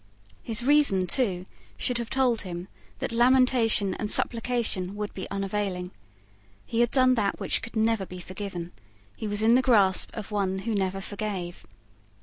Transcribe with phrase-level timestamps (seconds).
[0.41, 1.45] His reason, too,
[1.77, 2.67] should have told him
[2.97, 5.91] that lamentation and supplication would be unavailing.
[6.65, 8.71] He had done that which could never be forgiven.
[9.15, 11.67] He was in the grasp of one who never forgave.